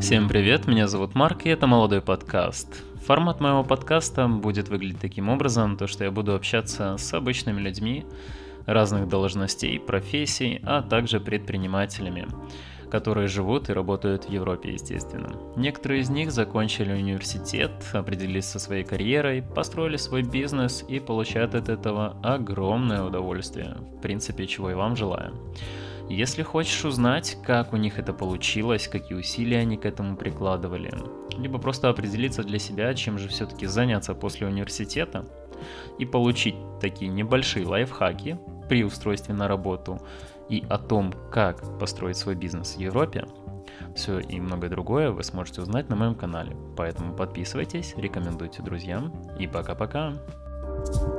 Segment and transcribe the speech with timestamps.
[0.00, 2.84] Всем привет, меня зовут Марк, и это молодой подкаст.
[3.04, 8.06] Формат моего подкаста будет выглядеть таким образом, то что я буду общаться с обычными людьми
[8.64, 12.28] разных должностей, профессий, а также предпринимателями,
[12.90, 15.32] которые живут и работают в Европе, естественно.
[15.56, 21.68] Некоторые из них закончили университет, определились со своей карьерой, построили свой бизнес и получают от
[21.68, 25.34] этого огромное удовольствие, в принципе, чего и вам желаю.
[26.08, 30.92] Если хочешь узнать, как у них это получилось, какие усилия они к этому прикладывали,
[31.36, 35.26] либо просто определиться для себя, чем же все-таки заняться после университета
[35.98, 38.38] и получить такие небольшие лайфхаки
[38.70, 40.00] при устройстве на работу
[40.48, 43.26] и о том, как построить свой бизнес в Европе,
[43.94, 46.56] все и многое другое вы сможете узнать на моем канале.
[46.76, 50.14] Поэтому подписывайтесь, рекомендуйте друзьям и пока-пока.
[50.78, 51.17] thank you